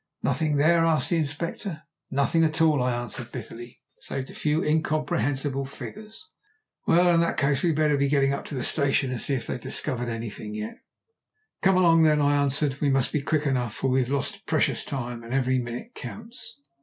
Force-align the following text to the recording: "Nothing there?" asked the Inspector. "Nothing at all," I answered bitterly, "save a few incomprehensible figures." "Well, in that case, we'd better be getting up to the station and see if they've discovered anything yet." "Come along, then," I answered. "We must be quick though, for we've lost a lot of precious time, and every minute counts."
"Nothing 0.23 0.55
there?" 0.55 0.79
asked 0.83 1.11
the 1.11 1.17
Inspector. 1.19 1.79
"Nothing 2.09 2.43
at 2.43 2.59
all," 2.59 2.81
I 2.81 2.91
answered 2.91 3.31
bitterly, 3.31 3.83
"save 3.99 4.31
a 4.31 4.33
few 4.33 4.63
incomprehensible 4.63 5.67
figures." 5.67 6.31
"Well, 6.87 7.13
in 7.13 7.19
that 7.19 7.37
case, 7.37 7.61
we'd 7.61 7.75
better 7.75 7.97
be 7.97 8.07
getting 8.09 8.33
up 8.33 8.43
to 8.45 8.55
the 8.55 8.63
station 8.63 9.11
and 9.11 9.21
see 9.21 9.35
if 9.35 9.45
they've 9.45 9.59
discovered 9.61 10.09
anything 10.09 10.55
yet." 10.55 10.77
"Come 11.61 11.77
along, 11.77 12.01
then," 12.01 12.19
I 12.19 12.35
answered. 12.41 12.81
"We 12.81 12.89
must 12.89 13.13
be 13.13 13.21
quick 13.21 13.43
though, 13.43 13.69
for 13.69 13.91
we've 13.91 14.09
lost 14.09 14.29
a 14.31 14.35
lot 14.37 14.39
of 14.39 14.45
precious 14.47 14.83
time, 14.83 15.21
and 15.21 15.33
every 15.35 15.59
minute 15.59 15.93
counts." 15.93 16.57